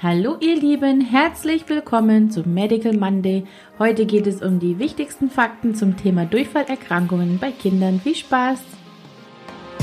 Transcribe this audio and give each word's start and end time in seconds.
Hallo 0.00 0.36
ihr 0.38 0.54
Lieben, 0.54 1.00
herzlich 1.00 1.68
willkommen 1.68 2.30
zu 2.30 2.48
Medical 2.48 2.96
Monday. 2.96 3.44
Heute 3.80 4.06
geht 4.06 4.28
es 4.28 4.42
um 4.42 4.60
die 4.60 4.78
wichtigsten 4.78 5.28
Fakten 5.28 5.74
zum 5.74 5.96
Thema 5.96 6.24
Durchfallerkrankungen 6.24 7.40
bei 7.40 7.50
Kindern. 7.50 7.98
Viel 7.98 8.14
Spaß! 8.14 8.60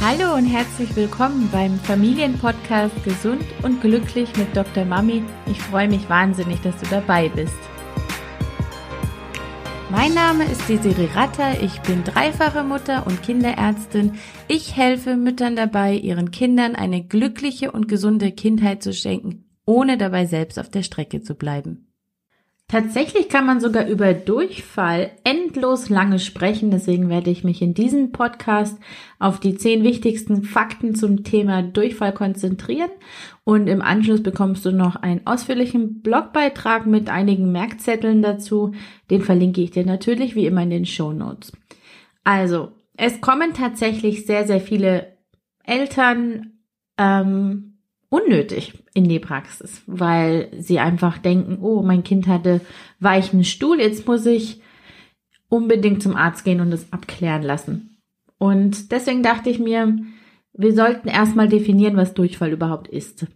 Hallo 0.02 0.36
und 0.36 0.46
herzlich 0.46 0.96
willkommen 0.96 1.50
beim 1.52 1.78
Familienpodcast 1.80 3.04
Gesund 3.04 3.44
und 3.62 3.82
Glücklich 3.82 4.30
mit 4.38 4.56
Dr. 4.56 4.86
Mami. 4.86 5.22
Ich 5.48 5.60
freue 5.60 5.90
mich 5.90 6.10
wahnsinnig, 6.10 6.62
dass 6.62 6.78
du 6.78 6.86
dabei 6.90 7.28
bist. 7.28 7.60
Mein 9.90 10.13
Name 10.13 10.46
ist 10.46 10.70
Desiree 10.70 11.10
Ratter, 11.13 11.62
ich 11.62 11.82
bin 11.82 12.06
dreifache 12.06 12.63
Mutter 12.63 13.06
und 13.06 13.22
Kinderärztin. 13.22 14.13
Ich 14.47 14.78
helfe 14.78 15.18
Müttern 15.18 15.58
dabei, 15.58 15.94
ihren 15.94 16.32
Kindern 16.32 16.73
eine 16.73 17.04
glückliche 17.04 17.73
und 17.73 17.90
gesunde 17.90 18.32
Kindheit 18.32 18.82
zu 18.82 18.94
schenken 18.94 19.45
ohne 19.66 19.98
dabei 19.98 20.26
selbst 20.26 20.59
auf 20.59 20.70
der 20.70 20.84
Strecke 20.84 21.22
zu 21.22 21.36
bleiben. 21.36 21.88
Tatsächlich 22.67 23.30
kann 23.30 23.45
man 23.45 23.59
sogar 23.59 23.85
über 23.85 24.16
Durchfall 24.16 25.12
endlos 25.23 25.89
lange 25.89 26.17
sprechen, 26.17 26.72
deswegen 26.72 27.09
werde 27.09 27.30
ich 27.30 27.44
mich 27.44 27.62
in 27.62 27.75
diesem 27.75 28.12
Podcast 28.12 28.80
auf 29.20 29.39
die 29.39 29.55
zehn 29.55 29.84
wichtigsten 29.84 30.41
Fakten 30.41 30.95
zum 30.95 31.23
Thema 31.23 31.62
Durchfall 31.62 32.12
konzentrieren 32.12 32.89
und 33.44 33.67
im 33.67 33.84
Anschluss 33.84 34.23
bekommst 34.23 34.66
du 34.66 34.72
noch 34.72 34.95
einen 34.95 35.27
ausführlichen 35.27 36.02
Blogbeitrag 36.02 36.88
mit 36.88 37.08
einigen 37.08 37.52
Merkzetteln 37.52 38.23
dazu. 38.23 38.73
Den 39.11 39.22
verlinke 39.22 39.61
ich 39.61 39.70
dir 39.70 39.86
natürlich 39.86 40.34
wie 40.34 40.47
immer 40.47 40.63
in 40.63 40.72
den 40.72 40.88
Show 40.88 41.13
Notes. 41.13 41.52
Also, 42.23 42.72
es 42.97 43.22
kommen 43.22 43.53
tatsächlich 43.53 44.25
sehr, 44.25 44.47
sehr 44.47 44.59
viele 44.59 45.17
Eltern 45.63 46.53
ähm, 46.97 47.74
unnötig 48.09 48.84
in 48.94 49.09
die 49.09 49.20
Praxis, 49.20 49.82
weil 49.88 50.50
sie 50.58 50.80
einfach 50.80 51.18
denken, 51.18 51.59
oh, 51.62 51.82
mein 51.82 52.04
Kind 52.04 52.28
hatte 52.28 52.62
weichen 53.00 53.44
Stuhl, 53.44 53.80
jetzt 53.80 54.08
muss 54.08 54.25
ich 54.25 54.62
unbedingt 55.50 56.02
zum 56.02 56.16
Arzt 56.16 56.44
gehen 56.44 56.62
und 56.62 56.72
es 56.72 56.92
abklären 56.92 57.44
lassen. 57.44 57.97
Und 58.38 58.92
deswegen 58.92 59.23
dachte 59.23 59.50
ich 59.50 59.59
mir, 59.59 59.97
wir 60.53 60.73
sollten 60.73 61.08
erstmal 61.08 61.47
definieren, 61.47 61.97
was 61.97 62.14
Durchfall 62.14 62.52
überhaupt 62.52 62.88
ist. 62.88 63.28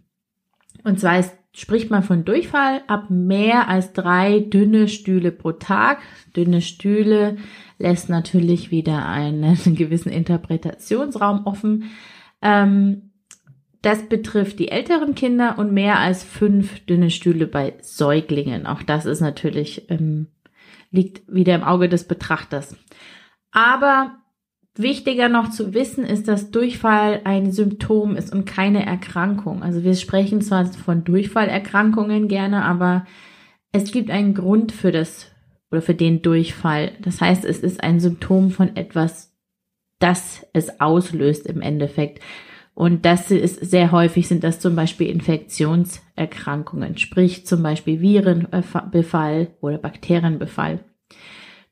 Und 0.84 1.00
zwar 1.00 1.18
ist, 1.18 1.32
spricht 1.54 1.90
man 1.90 2.02
von 2.02 2.24
Durchfall 2.24 2.82
ab 2.86 3.10
mehr 3.10 3.68
als 3.68 3.92
drei 3.92 4.40
dünne 4.40 4.88
Stühle 4.88 5.32
pro 5.32 5.52
Tag. 5.52 5.98
Dünne 6.36 6.62
Stühle 6.62 7.36
lässt 7.78 8.08
natürlich 8.08 8.70
wieder 8.70 9.06
einen 9.06 9.56
gewissen 9.76 10.10
Interpretationsraum 10.10 11.46
offen. 11.46 11.90
Ähm, 12.40 13.09
das 13.82 14.08
betrifft 14.08 14.58
die 14.58 14.70
älteren 14.70 15.14
Kinder 15.14 15.58
und 15.58 15.72
mehr 15.72 15.98
als 15.98 16.22
fünf 16.22 16.80
dünne 16.86 17.10
Stühle 17.10 17.46
bei 17.46 17.74
Säuglingen. 17.80 18.66
Auch 18.66 18.82
das 18.82 19.06
ist 19.06 19.20
natürlich, 19.20 19.90
ähm, 19.90 20.26
liegt 20.90 21.22
wieder 21.32 21.54
im 21.54 21.64
Auge 21.64 21.88
des 21.88 22.04
Betrachters. 22.04 22.76
Aber 23.52 24.18
wichtiger 24.74 25.28
noch 25.28 25.50
zu 25.50 25.74
wissen 25.74 26.04
ist, 26.04 26.28
dass 26.28 26.50
Durchfall 26.50 27.22
ein 27.24 27.52
Symptom 27.52 28.16
ist 28.16 28.32
und 28.32 28.44
keine 28.44 28.84
Erkrankung. 28.84 29.62
Also 29.62 29.82
wir 29.82 29.94
sprechen 29.94 30.42
zwar 30.42 30.66
von 30.66 31.04
Durchfallerkrankungen 31.04 32.28
gerne, 32.28 32.64
aber 32.64 33.06
es 33.72 33.92
gibt 33.92 34.10
einen 34.10 34.34
Grund 34.34 34.72
für 34.72 34.92
das 34.92 35.30
oder 35.70 35.82
für 35.82 35.94
den 35.94 36.22
Durchfall. 36.22 36.92
Das 37.00 37.20
heißt, 37.20 37.44
es 37.44 37.60
ist 37.60 37.82
ein 37.82 38.00
Symptom 38.00 38.50
von 38.50 38.76
etwas, 38.76 39.32
das 40.00 40.46
es 40.52 40.80
auslöst 40.80 41.46
im 41.46 41.60
Endeffekt. 41.60 42.20
Und 42.80 43.04
das 43.04 43.30
ist 43.30 43.60
sehr 43.60 43.92
häufig 43.92 44.26
sind 44.26 44.42
das 44.42 44.58
zum 44.58 44.74
Beispiel 44.74 45.08
Infektionserkrankungen, 45.08 46.96
sprich 46.96 47.44
zum 47.44 47.62
Beispiel 47.62 48.00
Virenbefall 48.00 49.48
oder 49.60 49.76
Bakterienbefall. 49.76 50.80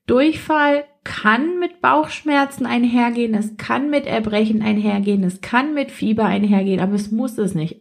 Durchfall 0.07 0.85
kann 1.05 1.61
mit 1.61 1.81
Bauchschmerzen 1.81 2.67
einhergehen, 2.67 3.33
es 3.33 3.57
kann 3.57 3.89
mit 3.89 4.05
Erbrechen 4.05 4.61
einhergehen, 4.61 5.25
es 5.25 5.41
kann 5.41 5.73
mit 5.73 5.91
Fieber 5.91 6.27
einhergehen, 6.27 6.81
aber 6.81 6.93
es 6.93 7.11
muss 7.11 7.39
es 7.39 7.55
nicht. 7.55 7.81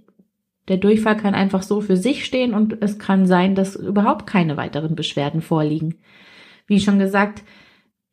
Der 0.70 0.78
Durchfall 0.78 1.18
kann 1.18 1.36
einfach 1.36 1.64
so 1.64 1.82
für 1.82 1.98
sich 1.98 2.24
stehen 2.24 2.54
und 2.54 2.82
es 2.82 2.98
kann 2.98 3.28
sein, 3.28 3.56
dass 3.56 3.76
überhaupt 3.76 4.26
keine 4.26 4.56
weiteren 4.56 4.96
Beschwerden 4.96 5.42
vorliegen. 5.42 5.96
Wie 6.66 6.80
schon 6.80 6.98
gesagt, 6.98 7.44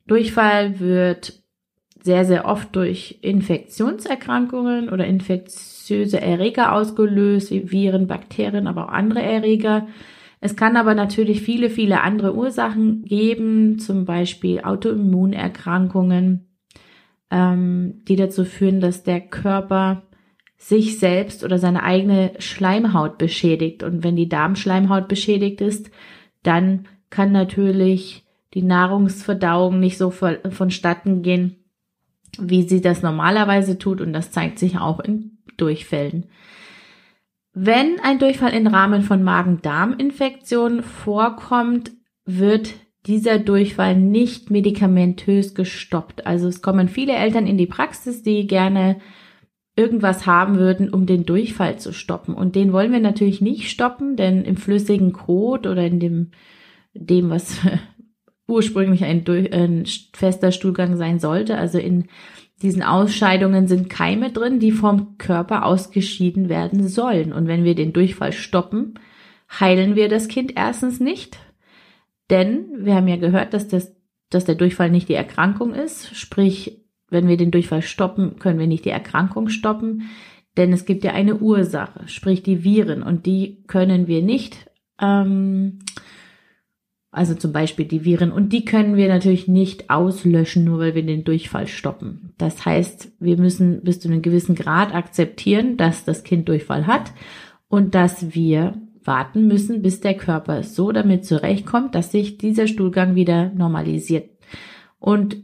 Durchfall 0.07 0.81
wird 0.81 1.44
sehr, 2.05 2.23
sehr 2.23 2.45
oft 2.45 2.75
durch 2.75 3.17
Infektionserkrankungen 3.21 4.89
oder 4.89 5.07
infektiöse 5.07 6.21
Erreger 6.21 6.73
ausgelöst, 6.73 7.49
wie 7.49 7.71
Viren, 7.71 8.05
Bakterien, 8.05 8.67
aber 8.67 8.85
auch 8.85 8.93
andere 8.93 9.23
Erreger. 9.23 9.87
Es 10.39 10.55
kann 10.55 10.77
aber 10.77 10.93
natürlich 10.93 11.41
viele, 11.41 11.71
viele 11.71 12.01
andere 12.01 12.35
Ursachen 12.35 13.05
geben, 13.05 13.79
zum 13.79 14.05
Beispiel 14.05 14.61
Autoimmunerkrankungen, 14.61 16.45
ähm, 17.31 18.03
die 18.07 18.17
dazu 18.17 18.45
führen, 18.45 18.81
dass 18.81 19.01
der 19.01 19.21
Körper 19.21 20.03
sich 20.57 20.99
selbst 20.99 21.43
oder 21.43 21.57
seine 21.57 21.81
eigene 21.81 22.33
Schleimhaut 22.37 23.17
beschädigt. 23.17 23.81
Und 23.81 24.03
wenn 24.03 24.15
die 24.15 24.29
Darmschleimhaut 24.29 25.07
beschädigt 25.07 25.59
ist, 25.59 25.89
dann 26.43 26.85
kann 27.09 27.31
natürlich 27.31 28.27
die 28.53 28.61
Nahrungsverdauung 28.61 29.79
nicht 29.79 29.97
so 29.97 30.11
vonstatten 30.11 31.23
gehen, 31.23 31.64
wie 32.39 32.63
sie 32.63 32.81
das 32.81 33.01
normalerweise 33.01 33.77
tut 33.77 34.01
und 34.01 34.13
das 34.13 34.31
zeigt 34.31 34.59
sich 34.59 34.77
auch 34.77 34.99
in 34.99 35.37
Durchfällen. 35.57 36.25
Wenn 37.53 37.99
ein 38.01 38.19
Durchfall 38.19 38.53
im 38.53 38.67
Rahmen 38.67 39.01
von 39.01 39.23
Magen-Darm-Infektionen 39.23 40.83
vorkommt, 40.83 41.91
wird 42.25 42.73
dieser 43.05 43.39
Durchfall 43.39 43.95
nicht 43.95 44.51
medikamentös 44.51 45.53
gestoppt. 45.53 46.25
Also 46.25 46.47
es 46.47 46.61
kommen 46.61 46.89
viele 46.89 47.13
Eltern 47.13 47.47
in 47.47 47.57
die 47.57 47.67
Praxis, 47.67 48.23
die 48.23 48.47
gerne 48.47 48.97
irgendwas 49.75 50.25
haben 50.25 50.57
würden, 50.57 50.89
um 50.89 51.05
den 51.05 51.25
Durchfall 51.25 51.77
zu 51.79 51.93
stoppen. 51.93 52.33
Und 52.33 52.55
den 52.55 52.73
wollen 52.73 52.91
wir 52.91 52.99
natürlich 52.99 53.41
nicht 53.41 53.69
stoppen, 53.69 54.15
denn 54.15 54.43
im 54.43 54.57
flüssigen 54.57 55.13
Kot 55.13 55.67
oder 55.67 55.85
in 55.85 55.99
dem, 55.99 56.31
dem, 56.93 57.29
was 57.29 57.59
ursprünglich 58.47 59.03
ein, 59.03 59.23
ein 59.27 59.85
fester 60.13 60.51
Stuhlgang 60.51 60.97
sein 60.97 61.19
sollte. 61.19 61.57
Also 61.57 61.77
in 61.77 62.05
diesen 62.61 62.83
Ausscheidungen 62.83 63.67
sind 63.67 63.89
Keime 63.89 64.31
drin, 64.31 64.59
die 64.59 64.71
vom 64.71 65.17
Körper 65.17 65.65
ausgeschieden 65.65 66.47
werden 66.47 66.87
sollen. 66.87 67.33
Und 67.33 67.47
wenn 67.47 67.63
wir 67.63 67.75
den 67.75 67.93
Durchfall 67.93 68.31
stoppen, 68.31 68.95
heilen 69.59 69.95
wir 69.95 70.09
das 70.09 70.27
Kind 70.27 70.53
erstens 70.55 70.99
nicht. 70.99 71.37
Denn 72.29 72.65
wir 72.85 72.95
haben 72.95 73.07
ja 73.07 73.17
gehört, 73.17 73.53
dass, 73.53 73.67
das, 73.67 73.95
dass 74.29 74.45
der 74.45 74.55
Durchfall 74.55 74.89
nicht 74.89 75.09
die 75.09 75.15
Erkrankung 75.15 75.73
ist. 75.73 76.15
Sprich, 76.15 76.85
wenn 77.09 77.27
wir 77.27 77.37
den 77.37 77.51
Durchfall 77.51 77.81
stoppen, 77.81 78.39
können 78.39 78.59
wir 78.59 78.67
nicht 78.67 78.85
die 78.85 78.89
Erkrankung 78.89 79.49
stoppen. 79.49 80.09
Denn 80.57 80.71
es 80.71 80.85
gibt 80.85 81.03
ja 81.03 81.11
eine 81.11 81.35
Ursache, 81.35 82.07
sprich 82.07 82.41
die 82.41 82.63
Viren. 82.63 83.03
Und 83.03 83.25
die 83.25 83.63
können 83.67 84.07
wir 84.07 84.21
nicht 84.21 84.71
ähm, 85.01 85.79
also 87.15 87.33
zum 87.33 87.53
Beispiel 87.53 87.85
die 87.85 88.03
Viren. 88.03 88.31
Und 88.31 88.51
die 88.51 88.65
können 88.65 88.97
wir 88.97 89.07
natürlich 89.07 89.47
nicht 89.47 89.89
auslöschen, 89.89 90.65
nur 90.65 90.79
weil 90.79 90.95
wir 90.95 91.05
den 91.05 91.23
Durchfall 91.23 91.67
stoppen. 91.67 92.33
Das 92.37 92.65
heißt, 92.65 93.13
wir 93.19 93.37
müssen 93.37 93.81
bis 93.83 93.99
zu 93.99 94.09
einem 94.09 94.21
gewissen 94.21 94.55
Grad 94.55 94.93
akzeptieren, 94.93 95.77
dass 95.77 96.03
das 96.03 96.23
Kind 96.23 96.49
Durchfall 96.49 96.87
hat 96.87 97.13
und 97.67 97.95
dass 97.95 98.35
wir 98.35 98.73
warten 99.03 99.47
müssen, 99.47 99.81
bis 99.81 100.01
der 100.01 100.15
Körper 100.15 100.63
so 100.63 100.91
damit 100.91 101.25
zurechtkommt, 101.25 101.95
dass 101.95 102.11
sich 102.11 102.37
dieser 102.37 102.67
Stuhlgang 102.67 103.15
wieder 103.15 103.49
normalisiert. 103.51 104.29
Und 104.99 105.37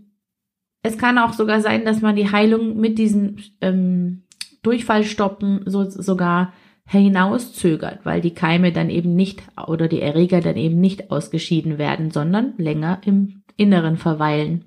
es 0.84 0.98
kann 0.98 1.18
auch 1.18 1.34
sogar 1.34 1.62
sein, 1.62 1.86
dass 1.86 2.02
man 2.02 2.16
die 2.16 2.32
Heilung 2.32 2.78
mit 2.80 2.98
diesen 2.98 3.40
ähm, 3.62 4.24
Durchfallstoppen 4.64 5.62
so, 5.68 5.90
sogar 5.90 6.54
hinauszögert, 6.88 8.00
weil 8.06 8.22
die 8.22 8.34
Keime 8.34 8.72
dann 8.72 8.90
eben 8.90 9.16
nicht 9.16 9.44
oder 9.68 9.88
die 9.88 10.02
Erreger 10.02 10.42
dann 10.42 10.58
eben 10.58 10.80
nicht 10.80 11.12
ausgeschieden 11.12 11.78
werden, 11.78 12.12
sondern 12.12 12.54
länger 12.58 13.02
im 13.06 13.44
Inneren 13.56 13.98
verweilen. 13.98 14.66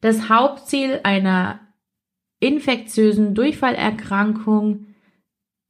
Das 0.00 0.28
Hauptziel 0.28 1.00
einer 1.02 1.60
infektiösen 2.40 3.34
Durchfallerkrankung 3.34 4.86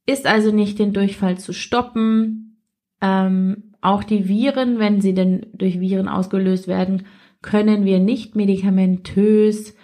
ist 0.05 0.27
also 0.27 0.51
nicht 0.51 0.79
den 0.79 0.93
Durchfall 0.93 1.37
zu 1.37 1.53
stoppen. 1.53 2.61
Ähm, 3.01 3.73
auch 3.81 4.03
die 4.03 4.27
Viren, 4.27 4.79
wenn 4.79 5.01
sie 5.01 5.13
denn 5.13 5.47
durch 5.53 5.79
Viren 5.79 6.07
ausgelöst 6.07 6.67
werden, 6.67 7.05
können 7.41 7.85
wir 7.85 7.99
nicht 7.99 8.35
medikamentös 8.35 9.75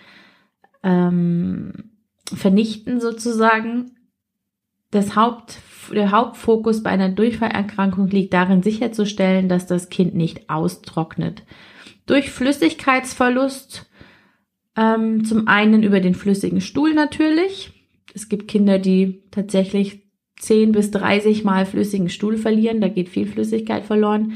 ähm, 0.84 1.92
vernichten 2.26 3.00
sozusagen. 3.00 3.96
Das 4.92 5.16
Haupt, 5.16 5.60
der 5.94 6.12
Hauptfokus 6.12 6.84
bei 6.84 6.90
einer 6.90 7.10
Durchfallerkrankung 7.10 8.08
liegt 8.08 8.34
darin 8.34 8.62
sicherzustellen, 8.62 9.48
dass 9.48 9.66
das 9.66 9.90
Kind 9.90 10.16
nicht 10.16 10.50
austrocknet. 10.50 11.44
Durch 12.06 12.30
Flüssigkeitsverlust, 12.30 13.90
ähm, 14.76 15.24
zum 15.24 15.48
einen 15.48 15.84
über 15.84 16.02
den 16.02 16.14
flüssigen 16.14 16.62
Stuhl 16.62 16.94
natürlich. 16.94 17.72
Es 18.14 18.28
gibt 18.28 18.50
Kinder, 18.50 18.80
die 18.80 19.24
tatsächlich 19.32 20.04
10 20.40 20.74
bis 20.74 20.92
30 20.92 21.44
Mal 21.46 21.66
flüssigen 21.66 22.10
Stuhl 22.10 22.36
verlieren, 22.36 22.82
da 22.82 22.90
geht 22.90 23.10
viel 23.10 23.28
Flüssigkeit 23.28 23.86
verloren. 23.86 24.34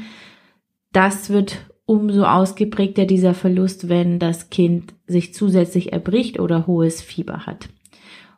Das 0.92 1.30
wird 1.30 1.58
umso 1.84 2.24
ausgeprägter 2.24 3.04
dieser 3.04 3.34
Verlust, 3.34 3.88
wenn 3.88 4.18
das 4.18 4.48
Kind 4.50 4.94
sich 5.06 5.34
zusätzlich 5.34 5.92
erbricht 5.92 6.40
oder 6.40 6.66
hohes 6.66 7.02
Fieber 7.02 7.46
hat. 7.46 7.68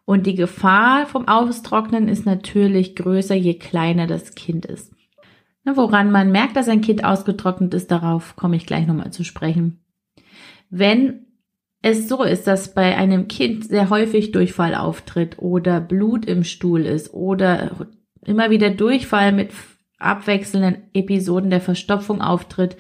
Und 0.09 0.27
die 0.27 0.37
Gefahr 0.37 1.05
vom 1.05 1.29
Austrocknen 1.29 2.09
ist 2.09 2.25
natürlich 2.25 2.97
größer, 2.97 3.35
je 3.35 3.59
kleiner 3.59 4.07
das 4.07 4.35
Kind 4.35 4.65
ist. 4.65 4.91
Woran 5.67 6.11
man 6.11 6.33
merkt, 6.33 6.57
dass 6.57 6.67
ein 6.71 6.81
Kind 6.81 7.05
ausgetrocknet 7.05 7.75
ist, 7.75 7.91
darauf 7.91 8.35
komme 8.35 8.57
ich 8.57 8.65
gleich 8.65 8.87
nochmal 8.87 9.11
zu 9.11 9.23
sprechen. 9.23 9.85
Wenn 10.71 11.27
es 11.83 12.09
so 12.09 12.23
ist, 12.23 12.47
dass 12.47 12.73
bei 12.73 12.97
einem 12.97 13.29
Kind 13.29 13.67
sehr 13.67 13.91
häufig 13.91 14.33
Durchfall 14.33 14.75
auftritt 14.75 15.41
oder 15.41 15.79
Blut 15.79 16.25
im 16.25 16.43
Stuhl 16.43 16.87
ist 16.87 17.13
oder 17.13 17.87
immer 18.25 18.49
wieder 18.49 18.71
Durchfall 18.71 19.33
mit 19.33 19.51
abwechselnden 19.99 20.85
Episoden 20.95 21.51
der 21.51 21.61
Verstopfung 21.61 22.23
auftritt, 22.23 22.79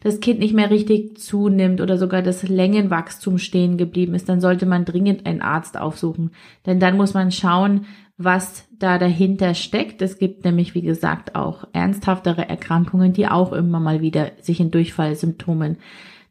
das 0.00 0.20
Kind 0.20 0.40
nicht 0.40 0.54
mehr 0.54 0.70
richtig 0.70 1.18
zunimmt 1.18 1.80
oder 1.80 1.98
sogar 1.98 2.22
das 2.22 2.42
Längenwachstum 2.48 3.38
stehen 3.38 3.76
geblieben 3.76 4.14
ist, 4.14 4.28
dann 4.28 4.40
sollte 4.40 4.66
man 4.66 4.84
dringend 4.84 5.26
einen 5.26 5.42
Arzt 5.42 5.78
aufsuchen. 5.78 6.30
Denn 6.66 6.80
dann 6.80 6.96
muss 6.96 7.14
man 7.14 7.30
schauen, 7.30 7.86
was 8.16 8.66
da 8.78 8.98
dahinter 8.98 9.54
steckt. 9.54 10.02
Es 10.02 10.18
gibt 10.18 10.44
nämlich, 10.44 10.74
wie 10.74 10.82
gesagt, 10.82 11.34
auch 11.34 11.64
ernsthaftere 11.72 12.48
Erkrankungen, 12.48 13.12
die 13.12 13.28
auch 13.28 13.52
immer 13.52 13.80
mal 13.80 14.00
wieder 14.00 14.32
sich 14.40 14.60
in 14.60 14.70
Durchfallsymptomen 14.70 15.78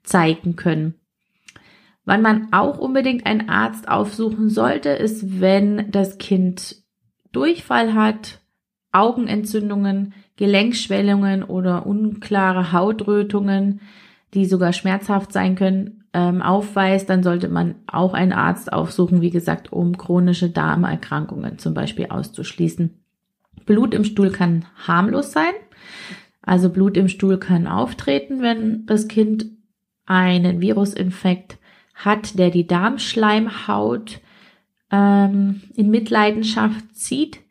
zeigen 0.04 0.56
können. 0.56 0.96
Wann 2.06 2.22
man 2.24 2.48
auch 2.52 2.80
unbedingt 2.80 3.28
einen 3.28 3.50
Arzt 3.50 3.88
aufsuchen 3.88 4.50
sollte, 4.50 4.90
ist, 4.90 5.40
wenn 5.42 5.92
das 5.92 6.18
Kind 6.18 6.78
Durchfall 7.32 7.94
hat, 7.94 8.40
Augenentzündungen, 8.92 10.14
Gelenkschwellungen 10.38 11.44
oder 11.44 11.86
unklare 11.86 12.72
Hautrötungen, 12.72 13.82
die 14.34 14.46
sogar 14.46 14.74
schmerzhaft 14.74 15.32
sein 15.32 15.56
können, 15.56 16.04
ähm, 16.14 16.42
aufweist, 16.42 17.10
dann 17.10 17.24
sollte 17.24 17.50
man 17.50 17.76
auch 17.88 18.14
einen 18.14 18.34
Arzt 18.34 18.74
aufsuchen, 18.74 19.22
wie 19.22 19.30
gesagt, 19.30 19.72
um 19.72 19.98
chronische 19.98 20.50
Darmerkrankungen 20.50 21.60
zum 21.60 21.74
Beispiel 21.74 22.08
auszuschließen. 22.08 22.92
Blut 23.66 23.94
im 23.94 24.04
Stuhl 24.04 24.32
kann 24.32 24.66
harmlos 24.88 25.32
sein. 25.32 25.54
Also 26.42 26.70
Blut 26.70 26.98
im 26.98 27.10
Stuhl 27.10 27.38
kann 27.38 27.68
auftreten, 27.68 28.42
wenn 28.42 28.86
das 28.88 29.08
Kind 29.08 29.46
einen 30.06 30.62
Virusinfekt 30.62 31.58
hat, 31.94 32.40
der 32.40 32.50
die 32.50 32.66
Darmschleimhaut 32.66 34.20
ähm, 34.92 35.62
in 35.76 35.92
Mitleidenschaft 35.92 36.96
zieht. 36.96 37.42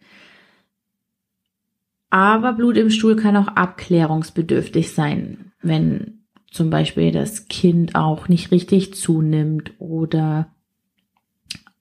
Aber 2.10 2.54
Blut 2.54 2.76
im 2.76 2.90
Stuhl 2.90 3.16
kann 3.16 3.36
auch 3.36 3.48
abklärungsbedürftig 3.48 4.92
sein, 4.92 5.52
wenn 5.60 6.22
zum 6.50 6.70
Beispiel 6.70 7.12
das 7.12 7.48
Kind 7.48 7.94
auch 7.94 8.28
nicht 8.28 8.50
richtig 8.50 8.94
zunimmt 8.94 9.72
oder 9.78 10.48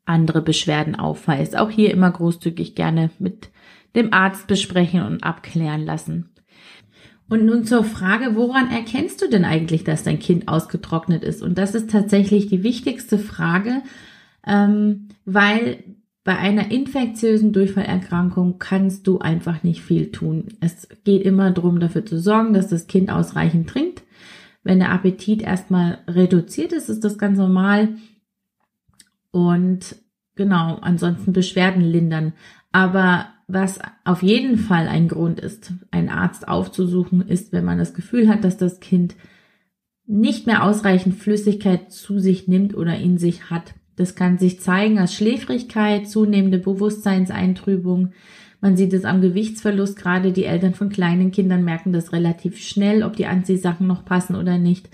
andere 0.05 0.41
Beschwerden 0.41 0.95
aufweist. 0.95 1.57
Auch 1.57 1.69
hier 1.69 1.91
immer 1.91 2.11
großzügig 2.11 2.75
gerne 2.75 3.09
mit 3.19 3.49
dem 3.95 4.13
Arzt 4.13 4.47
besprechen 4.47 5.01
und 5.01 5.23
abklären 5.23 5.85
lassen. 5.85 6.29
Und 7.29 7.45
nun 7.45 7.65
zur 7.65 7.83
Frage, 7.83 8.35
woran 8.35 8.69
erkennst 8.69 9.21
du 9.21 9.29
denn 9.29 9.43
eigentlich, 9.43 9.83
dass 9.83 10.03
dein 10.03 10.19
Kind 10.19 10.47
ausgetrocknet 10.47 11.23
ist? 11.23 11.41
Und 11.41 11.57
das 11.57 11.75
ist 11.75 11.89
tatsächlich 11.89 12.47
die 12.47 12.63
wichtigste 12.63 13.19
Frage, 13.19 13.81
ähm, 14.45 15.09
weil 15.25 15.83
bei 16.27 16.37
einer 16.37 16.71
infektiösen 16.71 17.53
Durchfallerkrankung 17.53 18.59
kannst 18.59 19.07
du 19.07 19.19
einfach 19.19 19.63
nicht 19.63 19.81
viel 19.81 20.11
tun. 20.11 20.49
Es 20.59 20.89
geht 21.05 21.21
immer 21.21 21.51
darum, 21.51 21.79
dafür 21.79 22.05
zu 22.05 22.19
sorgen, 22.19 22.53
dass 22.53 22.67
das 22.67 22.87
Kind 22.87 23.09
ausreichend 23.09 23.69
trinkt. 23.69 24.03
Wenn 24.61 24.79
der 24.79 24.91
Appetit 24.91 25.41
erstmal 25.41 25.99
reduziert 26.05 26.73
ist, 26.73 26.89
ist 26.89 27.05
das 27.05 27.17
ganz 27.17 27.37
normal. 27.37 27.95
Und 29.31 29.95
genau, 30.35 30.75
ansonsten 30.81 31.31
Beschwerden 31.31 31.81
lindern. 31.81 32.33
Aber 32.73 33.27
was 33.47 33.79
auf 34.03 34.21
jeden 34.21 34.57
Fall 34.57 34.89
ein 34.89 35.07
Grund 35.07 35.39
ist, 35.39 35.71
einen 35.91 36.09
Arzt 36.09 36.45
aufzusuchen, 36.49 37.21
ist, 37.25 37.53
wenn 37.53 37.63
man 37.63 37.77
das 37.77 37.93
Gefühl 37.93 38.27
hat, 38.27 38.43
dass 38.43 38.57
das 38.57 38.81
Kind 38.81 39.15
nicht 40.05 40.45
mehr 40.45 40.65
ausreichend 40.65 41.15
Flüssigkeit 41.15 41.89
zu 41.89 42.19
sich 42.19 42.49
nimmt 42.49 42.75
oder 42.75 42.97
in 42.97 43.17
sich 43.17 43.49
hat. 43.49 43.75
Das 43.97 44.15
kann 44.15 44.37
sich 44.37 44.61
zeigen 44.61 44.99
als 44.99 45.13
Schläfrigkeit, 45.13 46.07
zunehmende 46.07 46.59
Bewusstseinseintrübung. 46.59 48.13
Man 48.61 48.77
sieht 48.77 48.93
es 48.93 49.05
am 49.05 49.21
Gewichtsverlust. 49.21 49.97
Gerade 49.97 50.31
die 50.31 50.45
Eltern 50.45 50.75
von 50.75 50.89
kleinen 50.89 51.31
Kindern 51.31 51.63
merken 51.63 51.91
das 51.91 52.13
relativ 52.13 52.59
schnell, 52.59 53.03
ob 53.03 53.15
die 53.15 53.25
Anziehsachen 53.25 53.85
noch 53.85 54.05
passen 54.05 54.35
oder 54.35 54.57
nicht. 54.57 54.89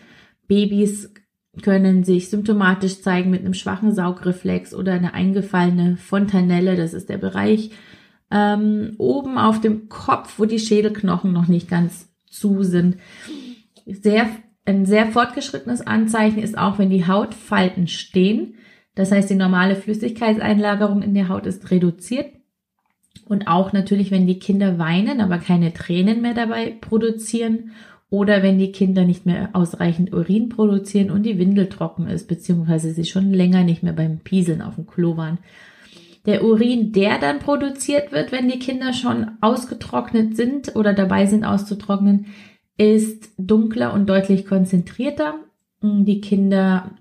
Babys 0.48 1.14
können 1.62 2.04
sich 2.04 2.30
symptomatisch 2.30 3.02
zeigen 3.02 3.30
mit 3.30 3.42
einem 3.42 3.54
schwachen 3.54 3.94
Saugreflex 3.94 4.74
oder 4.74 4.94
eine 4.94 5.14
eingefallene 5.14 5.98
Fontanelle. 5.98 6.76
Das 6.76 6.94
ist 6.94 7.10
der 7.10 7.18
Bereich 7.18 7.72
ähm, 8.32 8.96
oben 8.98 9.38
auf 9.38 9.62
dem 9.62 9.90
Kopf, 9.90 10.40
wo 10.40 10.46
die 10.46 10.60
Schädelknochen 10.60 11.32
noch 11.32 11.48
nicht 11.48 11.70
ganz 11.70 12.10
zu 12.30 12.64
sind. 12.64 12.98
Sehr, 13.86 14.30
ein 14.66 14.86
sehr 14.86 15.08
fortgeschrittenes 15.08 15.86
Anzeichen 15.86 16.40
ist 16.42 16.58
auch, 16.58 16.80
wenn 16.80 16.90
die 16.90 17.06
Hautfalten 17.06 17.88
stehen 17.88 18.56
das 18.96 19.12
heißt, 19.12 19.30
die 19.30 19.36
normale 19.36 19.76
Flüssigkeitseinlagerung 19.76 21.02
in 21.02 21.14
der 21.14 21.30
Haut 21.30 21.46
ist 21.46 21.72
reduziert. 21.72 22.28
Und 23.26 23.48
auch 23.48 23.74
natürlich, 23.74 24.12
wenn 24.12 24.28
die 24.28 24.40
Kinder 24.40 24.78
weinen, 24.78 25.22
aber 25.22 25.38
keine 25.38 25.74
Tränen 25.74 26.22
mehr 26.22 26.34
dabei 26.34 26.76
produzieren 26.82 27.72
oder 28.10 28.44
wenn 28.44 28.60
die 28.60 28.72
Kinder 28.72 29.06
nicht 29.06 29.26
mehr 29.26 29.50
ausreichend 29.54 30.14
Urin 30.14 30.50
produzieren 30.50 31.10
und 31.10 31.24
die 31.24 31.40
Windel 31.40 31.68
trocken 31.70 32.08
ist, 32.08 32.28
beziehungsweise 32.28 32.94
sie 32.94 33.06
schon 33.06 33.32
länger 33.32 33.64
nicht 33.64 33.82
mehr 33.82 33.94
beim 33.94 34.20
Pieseln 34.20 34.62
auf 34.62 34.76
dem 34.76 34.86
Klo 34.86 35.18
waren. 35.18 35.40
Der 36.26 36.44
Urin, 36.44 36.92
der 36.92 37.18
dann 37.18 37.40
produziert 37.40 38.12
wird, 38.12 38.32
wenn 38.32 38.50
die 38.50 38.60
Kinder 38.60 38.94
schon 38.94 39.32
ausgetrocknet 39.42 40.38
sind 40.38 40.76
oder 40.76 40.94
dabei 40.94 41.26
sind 41.26 41.44
auszutrocknen, 41.44 42.28
ist 42.78 43.32
dunkler 43.38 43.94
und 43.94 44.08
deutlich 44.08 44.46
konzentrierter. 44.46 45.36
Die 45.82 46.22
Kinder 46.22 46.92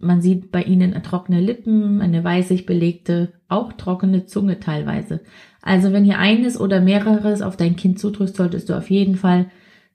man 0.00 0.22
sieht 0.22 0.50
bei 0.50 0.62
ihnen 0.62 1.00
trockene 1.02 1.40
Lippen, 1.40 2.00
eine 2.00 2.24
weißig 2.24 2.66
belegte, 2.66 3.32
auch 3.48 3.72
trockene 3.72 4.26
Zunge 4.26 4.60
teilweise. 4.60 5.20
Also 5.62 5.92
wenn 5.92 6.04
hier 6.04 6.18
eines 6.18 6.58
oder 6.58 6.80
mehreres 6.80 7.42
auf 7.42 7.56
dein 7.56 7.76
Kind 7.76 7.98
zutrifft, 7.98 8.36
solltest 8.36 8.68
du 8.68 8.74
auf 8.74 8.90
jeden 8.90 9.16
Fall 9.16 9.46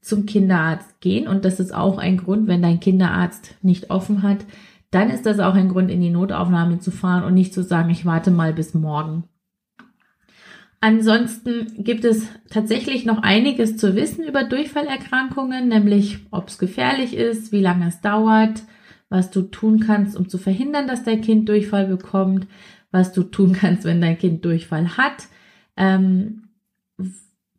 zum 0.02 0.26
Kinderarzt 0.26 1.02
gehen. 1.02 1.28
Und 1.28 1.46
das 1.46 1.60
ist 1.60 1.74
auch 1.74 1.98
ein 1.98 2.18
Grund, 2.18 2.48
wenn 2.48 2.62
dein 2.62 2.80
Kinderarzt 2.80 3.56
nicht 3.64 3.90
offen 3.90 4.22
hat, 4.22 4.46
dann 4.92 5.10
ist 5.10 5.26
das 5.26 5.40
auch 5.40 5.56
ein 5.56 5.70
Grund, 5.70 5.92
in 5.92 6.00
die 6.00 6.12
Notaufnahme 6.12 6.80
zu 6.80 6.92
fahren 6.92 7.24
und 7.24 7.34
nicht 7.34 7.54
zu 7.54 7.64
sagen, 7.64 7.90
ich 7.90 8.06
warte 8.06 8.32
mal 8.32 8.54
bis 8.54 8.74
morgen. 8.74 9.26
Ansonsten 10.80 11.84
gibt 11.84 12.06
es 12.06 12.28
tatsächlich 12.50 13.06
noch 13.06 13.24
einiges 13.24 13.76
zu 13.76 13.96
wissen 13.96 14.24
über 14.24 14.44
Durchfallerkrankungen, 14.44 15.68
nämlich 15.68 16.20
ob 16.30 16.50
es 16.50 16.60
gefährlich 16.60 17.16
ist, 17.16 17.52
wie 17.52 17.62
lange 17.62 17.88
es 17.88 18.02
dauert, 18.02 18.62
was 19.16 19.32
du 19.32 19.44
tun 19.44 19.80
kannst, 19.80 20.18
um 20.18 20.28
zu 20.28 20.38
verhindern, 20.38 20.88
dass 20.88 21.04
dein 21.04 21.22
Kind 21.22 21.48
Durchfall 21.48 21.88
bekommt, 21.88 22.48
was 22.92 23.14
du 23.14 23.24
tun 23.24 23.54
kannst, 23.54 23.86
wenn 23.86 24.02
dein 24.02 24.18
Kind 24.18 24.44
Durchfall 24.44 24.98
hat. 24.98 25.28
Ähm, 25.78 26.50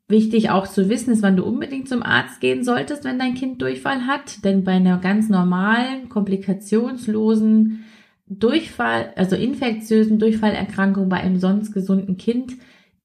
wichtig 0.06 0.50
auch 0.50 0.66
zu 0.66 0.90
wissen 0.90 1.12
ist, 1.12 1.22
wann 1.22 1.36
du 1.36 1.44
unbedingt 1.44 1.88
zum 1.88 2.02
Arzt 2.02 2.40
gehen 2.40 2.62
solltest, 2.62 3.04
wenn 3.04 3.18
dein 3.18 3.34
Kind 3.34 3.62
Durchfall 3.62 4.06
hat. 4.06 4.44
Denn 4.44 4.64
bei 4.64 4.72
einer 4.72 4.98
ganz 4.98 5.30
normalen, 5.30 6.10
komplikationslosen 6.10 7.84
Durchfall, 8.26 9.14
also 9.16 9.34
infektiösen 9.34 10.18
Durchfallerkrankung 10.18 11.08
bei 11.08 11.16
einem 11.16 11.38
sonst 11.38 11.72
gesunden 11.72 12.18
Kind, 12.18 12.52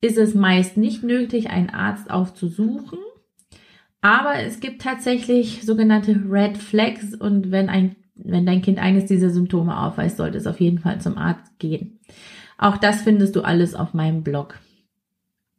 ist 0.02 0.18
es 0.18 0.36
meist 0.36 0.76
nicht 0.76 1.04
nötig, 1.04 1.50
einen 1.50 1.70
Arzt 1.70 2.12
aufzusuchen. 2.12 3.00
Aber 4.02 4.40
es 4.40 4.60
gibt 4.60 4.82
tatsächlich 4.82 5.64
sogenannte 5.64 6.20
Red 6.30 6.58
Flags 6.58 7.16
und 7.16 7.52
wenn 7.52 7.70
ein 7.70 7.96
wenn 8.24 8.46
dein 8.46 8.62
Kind 8.62 8.80
eines 8.80 9.06
dieser 9.06 9.30
Symptome 9.30 9.78
aufweist, 9.78 10.18
sollte 10.18 10.38
es 10.38 10.48
auf 10.48 10.60
jeden 10.60 10.80
Fall 10.80 11.02
zum 11.02 11.18
Arzt 11.18 11.60
gehen. 11.60 12.00
Auch 12.58 12.78
das 12.78 13.02
findest 13.02 13.36
du 13.36 13.42
alles 13.42 13.74
auf 13.76 13.94
meinem 13.94 14.24
Blog. 14.24 14.60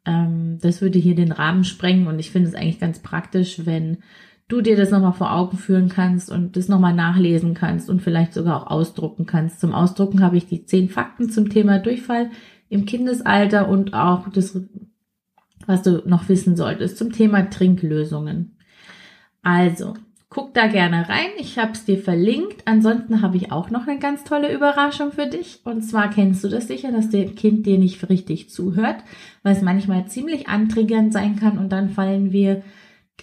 Ähm, 0.05 0.59
das 0.61 0.81
würde 0.81 0.99
hier 0.99 1.15
den 1.15 1.33
Rahmen 1.33 1.65
sprengen 1.65 2.07
und 2.07 2.19
ich 2.19 2.31
finde 2.31 2.49
es 2.49 2.55
eigentlich 2.55 2.81
ganz 2.81 3.01
praktisch, 3.01 3.67
wenn 3.67 3.99
du 4.49 4.61
dir 4.61 4.77
das 4.77 4.91
nochmal 4.91 5.13
vor 5.13 5.33
Augen 5.33 5.57
führen 5.57 5.89
kannst 5.89 6.31
und 6.31 6.57
das 6.57 6.69
nochmal 6.69 6.95
nachlesen 6.95 7.55
kannst 7.55 7.89
und 7.89 8.03
vielleicht 8.03 8.35
sogar 8.35 8.63
auch 8.63 8.71
ausdrucken 8.71 9.25
kannst. 9.25 9.61
Zum 9.61 9.73
Ausdrucken 9.73 10.23
habe 10.23 10.37
ich 10.37 10.47
die 10.47 10.67
zehn 10.67 10.89
Fakten 10.89 11.31
zum 11.31 11.49
Thema 11.49 11.79
Durchfall 11.79 12.31
im 12.69 12.85
Kindesalter 12.85 13.69
und 13.69 13.95
auch 13.95 14.29
das, 14.29 14.61
was 15.67 15.83
du 15.83 16.03
noch 16.07 16.29
wissen 16.29 16.57
solltest 16.57 16.99
zum 16.99 17.13
Thema 17.13 17.49
Trinklösungen. 17.49 18.57
Also, 19.43 19.95
Guck 20.35 20.55
da 20.55 20.67
gerne 20.67 21.11
rein. 21.11 21.29
Ich 21.39 21.59
habe 21.59 21.73
es 21.73 21.85
dir 21.85 21.99
verlinkt. 21.99 22.63
Ansonsten 22.65 23.21
habe 23.21 23.37
ich 23.37 23.53
auch 23.53 23.69
noch 23.69 23.87
eine 23.87 23.99
ganz 23.99 24.25
tolle 24.25 24.51
Überraschung 24.51 25.13
für 25.13 25.27
dich. 25.27 25.61
Und 25.65 25.83
zwar 25.83 26.09
kennst 26.09 26.43
du 26.43 26.49
das 26.49 26.69
sicher, 26.69 26.91
dass 26.91 27.11
das 27.11 27.35
Kind 27.35 27.67
dir 27.67 27.79
nicht 27.79 28.09
richtig 28.09 28.49
zuhört, 28.49 29.05
weil 29.43 29.55
es 29.55 29.61
manchmal 29.61 30.07
ziemlich 30.07 30.49
antriggernd 30.49 31.13
sein 31.13 31.37
kann 31.37 31.59
und 31.59 31.71
dann 31.71 31.91
fallen 31.91 32.33
wir 32.33 32.63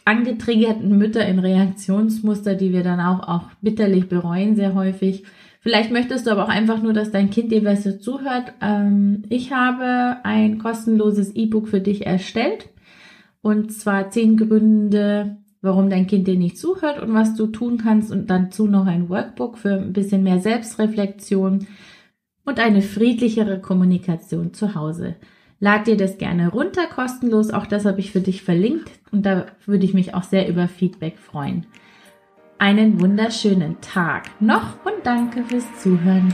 angetriggerten 0.05 0.99
Mütter 0.99 1.25
in 1.25 1.39
Reaktionsmuster, 1.39 2.53
die 2.53 2.73
wir 2.73 2.83
dann 2.83 2.99
auch, 2.99 3.27
auch 3.27 3.49
bitterlich 3.59 4.07
bereuen, 4.07 4.55
sehr 4.55 4.75
häufig. 4.75 5.23
Vielleicht 5.61 5.91
möchtest 5.91 6.27
du 6.27 6.31
aber 6.31 6.43
auch 6.43 6.49
einfach 6.49 6.79
nur, 6.83 6.93
dass 6.93 7.09
dein 7.09 7.31
Kind 7.31 7.51
dir 7.51 7.63
besser 7.63 7.99
zuhört. 7.99 8.53
Ähm, 8.61 9.23
ich 9.29 9.51
habe 9.51 10.17
ein 10.23 10.59
kostenloses 10.59 11.35
E-Book 11.35 11.69
für 11.69 11.81
dich 11.81 12.05
erstellt. 12.05 12.69
Und 13.41 13.73
zwar 13.73 14.11
zehn 14.11 14.37
Gründe, 14.37 15.37
warum 15.61 15.89
dein 15.89 16.07
Kind 16.07 16.27
dir 16.27 16.37
nicht 16.37 16.57
zuhört 16.57 17.01
und 17.01 17.13
was 17.13 17.35
du 17.35 17.47
tun 17.47 17.77
kannst 17.77 18.11
und 18.11 18.29
dazu 18.29 18.67
noch 18.67 18.85
ein 18.85 19.09
Workbook 19.09 19.57
für 19.57 19.73
ein 19.73 19.93
bisschen 19.93 20.23
mehr 20.23 20.39
Selbstreflexion 20.39 21.67
und 22.45 22.59
eine 22.59 22.81
friedlichere 22.81 23.59
Kommunikation 23.59 24.53
zu 24.53 24.75
Hause. 24.75 25.15
Lad 25.59 25.87
dir 25.87 25.97
das 25.97 26.17
gerne 26.17 26.49
runter, 26.49 26.87
kostenlos. 26.87 27.51
Auch 27.51 27.65
das 27.65 27.85
habe 27.85 27.99
ich 27.99 28.11
für 28.11 28.21
dich 28.21 28.43
verlinkt 28.43 28.91
und 29.11 29.25
da 29.25 29.47
würde 29.65 29.85
ich 29.85 29.93
mich 29.93 30.13
auch 30.13 30.23
sehr 30.23 30.47
über 30.47 30.67
Feedback 30.67 31.17
freuen. 31.17 31.65
Einen 32.57 32.99
wunderschönen 33.01 33.79
Tag 33.81 34.29
noch 34.41 34.85
und 34.85 35.05
danke 35.05 35.43
fürs 35.43 35.65
Zuhören. 35.81 36.33